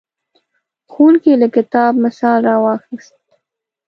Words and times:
ښوونکی 0.91 1.33
له 1.41 1.47
کتاب 1.55 1.91
مثال 2.05 2.39
راواخیست. 2.49 3.13